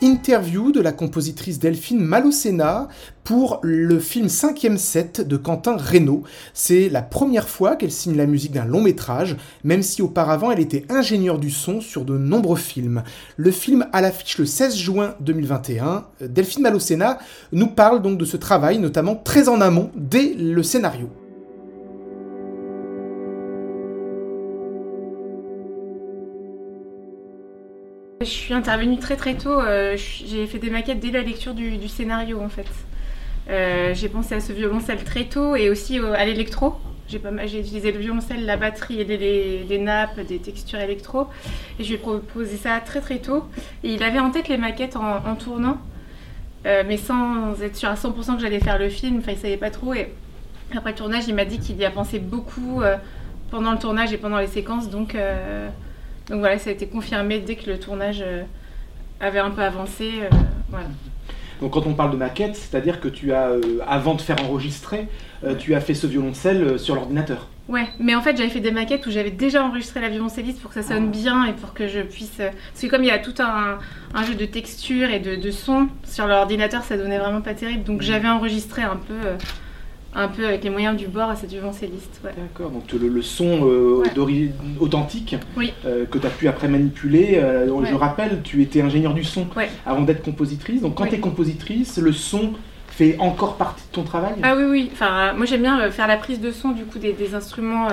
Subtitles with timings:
[0.00, 2.88] interview de la compositrice Delphine Malocena
[3.24, 6.22] pour le film 5e set de Quentin Reynaud.
[6.54, 10.60] C'est la première fois qu'elle signe la musique d'un long métrage, même si auparavant elle
[10.60, 13.02] était ingénieure du son sur de nombreux films.
[13.36, 16.06] Le film à l'affiche le 16 juin 2021.
[16.20, 17.18] Delphine Malocena
[17.52, 21.10] nous parle donc de ce travail, notamment très en amont, dès le scénario.
[28.26, 29.60] Je suis intervenue très très tôt.
[29.60, 32.66] Euh, j'ai fait des maquettes dès la lecture du, scénario en fait.
[33.48, 36.74] Euh, j'ai pensé à ce violoncelle très tôt et aussi à l'électro.
[37.08, 41.28] J'ai, utilisé le violoncelle, la batterie et les, nappes, des textures électro.
[41.78, 43.44] Et je lui ai proposé ça très très tôt.
[43.84, 45.78] Et il avait en tête les maquettes en, tournant,
[46.66, 49.18] euh, mais sans être sûr à 100% que j'allais faire le film.
[49.18, 49.94] Enfin, il savait pas trop.
[49.94, 50.08] Et
[50.76, 52.82] après le tournage, il m'a dit qu'il y a pensé beaucoup
[53.52, 54.90] pendant le tournage et pendant les séquences.
[54.90, 55.14] Donc
[56.28, 58.42] donc voilà, ça a été confirmé dès que le tournage euh,
[59.20, 60.10] avait un peu avancé.
[60.22, 60.28] Euh,
[60.70, 60.86] voilà.
[61.60, 65.08] Donc quand on parle de maquette, c'est-à-dire que tu as, euh, avant de faire enregistrer,
[65.58, 67.48] tu as fait ce violoncelle sur l'ordinateur.
[67.68, 70.70] Ouais, mais en fait j'avais fait des maquettes où j'avais déjà enregistré la violoncelliste pour
[70.70, 71.10] que ça sonne ah.
[71.10, 72.36] bien et pour que je puisse...
[72.36, 73.78] Parce que comme il y a tout un,
[74.24, 77.84] jeu de texture et de, de son sur l'ordinateur, ça donnait vraiment pas terrible.
[77.84, 78.04] Donc mmh.
[78.04, 79.14] j'avais enregistré un peu
[80.16, 82.20] un peu avec les moyens du bord à cette violoncelliste.
[82.24, 82.32] Ouais.
[82.36, 84.02] D'accord, donc le, son euh,
[84.80, 85.36] authentique
[85.84, 87.34] euh, que tu as pu après manipuler.
[87.36, 89.46] Euh, je rappelle, tu étais ingénieur du son
[89.84, 90.80] avant d'être compositrice.
[90.80, 92.54] Donc quand tu es compositrice, le son
[92.88, 94.34] fait encore partie de ton travail?
[94.42, 94.90] Ah oui, oui.
[94.90, 97.88] Enfin, moi j'aime bien faire la prise de son du coup des, instruments.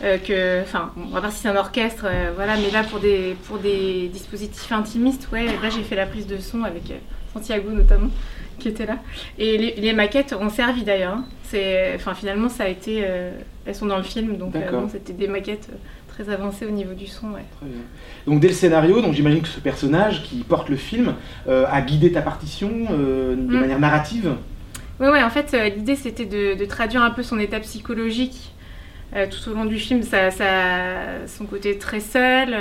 [0.00, 2.06] Que, enfin, on va voir si c'est un orchestre,
[2.36, 6.26] voilà, mais là pour des, pour des dispositifs intimistes, ouais, là j'ai fait la prise
[6.26, 6.92] de son avec
[7.32, 8.10] Santiago notamment
[8.58, 8.98] qui était là.
[9.38, 11.14] Et les, maquettes ont servi d'ailleurs.
[11.14, 11.24] Hein.
[11.44, 13.32] C'est, enfin, finalement, ça a été, euh,
[13.66, 15.76] elles sont dans le film, donc euh, c'était des maquettes euh,
[16.08, 17.32] très avancées au niveau du son.
[17.32, 17.44] Ouais.
[18.26, 21.14] Donc dès le scénario, donc j'imagine que ce personnage qui porte le film
[21.46, 23.60] a guidé ta partition de mm.
[23.60, 24.34] manière narrative?
[25.00, 28.53] Oui, ouais, en fait, l'idée c'était de, traduire un peu son état psychologique
[29.12, 32.56] tout au long du film, ça, ça, son côté très seul,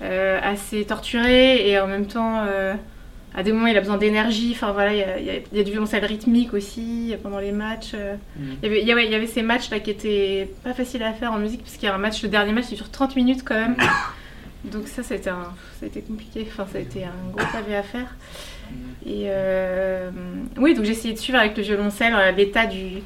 [0.00, 2.44] assez torturé et en même temps
[3.34, 4.52] à des moments, il a besoin d'énergie.
[4.54, 7.94] Enfin voilà, il y, a, du violoncelle rythmique aussi pendant les matchs.
[7.94, 8.42] Mm.
[8.62, 11.32] Il, y avait, il, y avait, ces matchs là qui étaient pas faciles à faire
[11.32, 13.42] en musique parce qu'il y a un match, le dernier match, il dure 30 minutes
[13.44, 13.76] quand même.
[14.64, 16.46] Donc ça, c'était un, ça a été compliqué.
[16.50, 18.14] Enfin, ça a été un gros pavé à faire.
[19.06, 20.10] Et euh,
[20.58, 22.98] oui, donc j'ai essayé de suivre avec le violoncelle euh, l'état du,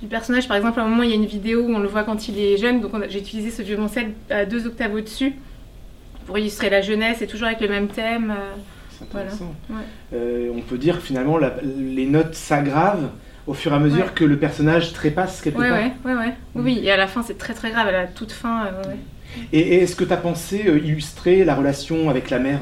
[0.00, 0.48] du, personnage.
[0.48, 2.28] Par exemple, à un moment, il y a une vidéo où on le voit quand
[2.28, 2.80] il est jeune.
[2.80, 5.34] Donc j'ai utilisé ce violoncelle à deux octaves au-dessus
[6.26, 8.32] pour illustrer la jeunesse et toujours avec le même thème.
[8.32, 9.16] Euh,
[10.14, 13.10] euh, on peut dire finalement les notes s'aggravent
[13.46, 15.70] au fur et à mesure que le personnage trépasse quelque part.
[15.70, 16.34] Ouais, ouais, ouais.
[16.54, 18.66] Oui, et à la fin c'est très très grave, à la toute fin.
[18.66, 18.82] Euh,
[19.52, 22.60] et, est-ce que tu as pensé illustrer la relation avec la mère?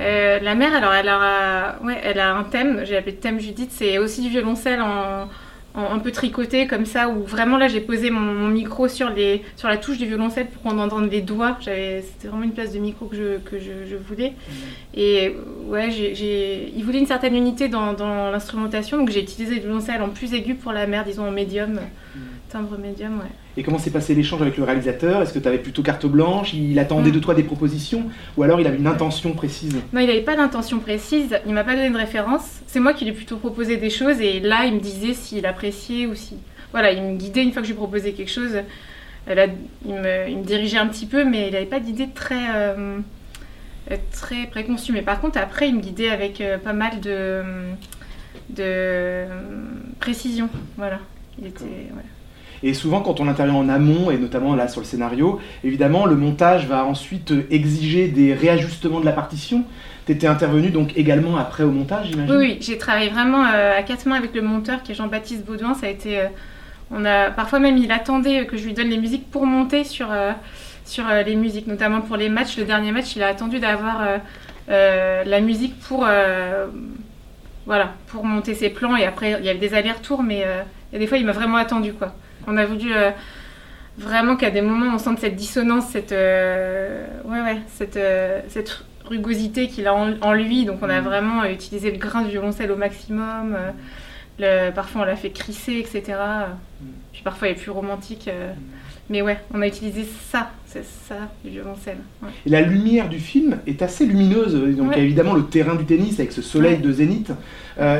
[0.00, 3.98] La mère, alors elle a, ouais, elle a un thème, j'ai appelé thème Judith, c'est
[3.98, 5.28] aussi du violoncelle en,
[5.78, 9.68] un peu tricoté comme ça, où vraiment là j'ai posé mon, micro sur, les, sur
[9.68, 11.56] la touche du violoncelle pour qu'on entende les doigts.
[11.60, 14.30] C'était vraiment une place de micro que je, que je, voulais.
[14.30, 14.52] Mmh.
[14.94, 15.36] Et
[15.66, 20.02] ouais, j'ai, il voulait une certaine unité dans, dans l'instrumentation, donc j'ai utilisé le violoncelle
[20.02, 22.18] en plus aigu pour la mer, disons en médium, mmh.
[22.50, 23.30] timbre médium, ouais.
[23.58, 25.20] Et comment s'est passé l'échange avec le réalisateur?
[25.20, 26.54] Est-ce que tu avais plutôt carte blanche?
[26.54, 28.04] Il attendait de toi des propositions?
[28.36, 29.74] Ou alors il avait une intention précise?
[29.92, 31.36] Non, il n'avait pas d'intention précise.
[31.44, 32.60] Il m'a pas donné de référence.
[32.68, 35.44] C'est moi qui lui ai plutôt proposé des choses et là, il me disait s'il
[35.44, 36.36] appréciait ou si.
[36.70, 38.60] Voilà, il me guidait une fois que je lui proposais quelque chose.
[39.26, 39.46] Là,
[39.84, 42.98] il, me, dirigeait un petit peu, mais il n'avait pas d'idée très, euh,
[44.12, 44.92] très préconçue.
[44.92, 47.42] Mais par contre, après, il me guidait avec euh, pas mal de,
[48.50, 49.24] de
[49.98, 50.48] précision.
[50.76, 51.00] Voilà.
[51.40, 51.64] Il était.
[52.62, 56.16] Et souvent, quand on intervient en amont, et notamment là sur le scénario, évidemment, le
[56.16, 59.64] montage va ensuite exiger des réajustements de la partition.
[60.06, 62.34] Tu étais intervenu donc également après au montage, j'imagine?
[62.34, 65.44] Oui, oui j'ai travaillé vraiment euh, à quatre mains avec le monteur qui est Jean-Baptiste
[65.44, 65.74] Baudouin.
[65.74, 66.18] Ça a été.
[66.18, 66.26] Euh,
[66.90, 70.08] on a, parfois même, il attendait que je lui donne les musiques pour monter sur,
[70.10, 70.32] euh,
[70.86, 72.56] sur les musiques, notamment pour les matchs.
[72.56, 74.02] Le dernier match, il a attendu d'avoir
[74.68, 76.06] la musique pour.
[77.66, 80.46] voilà, pour monter ses plans et après il y avait des allers-retours, mais
[80.90, 82.14] des fois il m'a vraiment attendu quoi.
[82.48, 83.10] On a voulu euh,
[83.98, 88.84] vraiment qu'à des moments on sente cette dissonance, cette, euh, ouais, ouais, cette, euh, cette
[89.04, 90.64] rugosité qu'il a en, lui.
[90.64, 91.04] Donc on a mm.
[91.04, 93.56] vraiment utilisé le grain du violoncelle au maximum.
[94.38, 96.18] Le, parfois on l'a fait crisser, etc.
[96.80, 96.84] Mm.
[97.12, 98.28] Puis parfois il est plus romantique.
[98.28, 98.58] Mm.
[99.10, 101.96] Mais ouais, on a utilisé ça, c'est ça, du violoncelle.
[102.46, 104.54] Et la lumière du film est assez lumineuse.
[104.76, 107.32] Donc il y a évidemment le terrain du tennis avec ce soleil de zénith.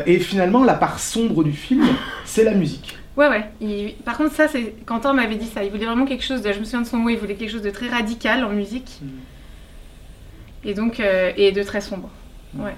[0.07, 1.87] et finalement, la part sombre du film,
[2.27, 2.99] c'est la musique.
[3.19, 3.97] Ouais, ouais.
[4.05, 5.65] Par contre, ça, c'est Quentin m'avait dit ça.
[5.65, 6.53] Il voulait vraiment quelque chose de.
[6.53, 7.09] Je me souviens de son mot.
[7.09, 9.01] Il voulait quelque chose de très radical en musique.
[9.03, 9.07] Mm.
[10.65, 12.11] Et donc, euh, et de très sombre.
[12.57, 12.77] Ouais.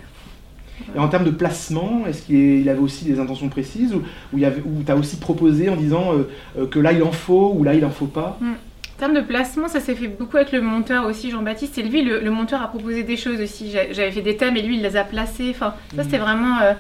[0.97, 4.03] Et en termes de placement, est-ce qu'il avait aussi des intentions précises ou,
[4.33, 7.63] ou tu as aussi proposé en disant euh, euh, que là il en faut ou
[7.63, 8.39] là il en faut pas?
[8.41, 8.53] Mm.
[8.53, 11.77] En termes de placement, ça s'est fait beaucoup avec le monteur aussi, Jean-Baptiste.
[11.77, 13.73] Et lui, le, monteur a proposé des choses aussi.
[13.93, 15.51] J'avais fait des thèmes et lui, il les a placés.
[15.51, 16.23] Enfin, ça, c'était mm.
[16.23, 16.61] vraiment.
[16.61, 16.73] Euh,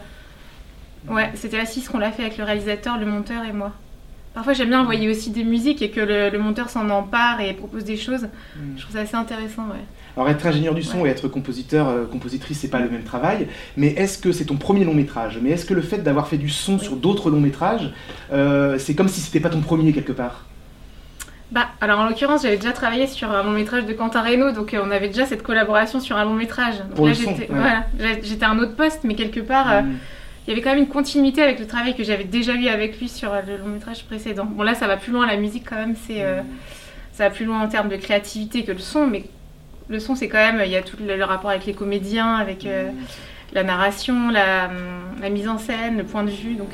[1.08, 3.73] ouais, c'était assis ce qu'on l'a fait avec le réalisateur, le monteur et moi.
[4.35, 7.85] Parfois, j'aime bien envoyer aussi des musiques et que le, monteur s'en empare et propose
[7.85, 8.29] des choses.
[8.56, 8.76] Mm.
[8.76, 9.85] Je trouve ça assez intéressant, ouais.
[10.17, 13.47] Alors être ingénieur du son et être compositeur, euh, compositrice, c'est pas le même travail.
[13.76, 15.38] Mais est-ce que c'est ton premier long métrage?
[15.43, 17.93] Mais est-ce que le fait d'avoir fait du son sur d'autres longs métrages,
[18.32, 20.47] euh, c'est comme si c'était pas ton premier quelque part?
[21.52, 24.75] Bah, alors en l'occurrence, j'avais déjà travaillé sur un long métrage de Quentin Reynaud, donc
[24.75, 26.75] euh, on avait déjà cette collaboration sur un long métrage.
[26.94, 27.87] Pour là, j'étais voilà,
[28.23, 29.97] j'étais à un autre poste, mais quelque part, mm.
[30.47, 32.99] Il y avait quand même une continuité avec le travail que j'avais déjà eu avec
[32.99, 34.47] lui sur le long métrage précédent.
[34.47, 36.25] Bon, là, ça va plus loin, la musique quand même, c'est.
[36.25, 36.45] Mm.
[37.13, 39.25] ça va plus loin en termes de créativité que le son, mais
[39.91, 42.65] le son, c'est quand même, il y a tout le, rapport avec les comédiens, avec
[42.65, 42.91] euh,
[43.53, 44.71] la narration, la,
[45.31, 46.55] mise en scène, le point de vue.
[46.55, 46.71] Donc,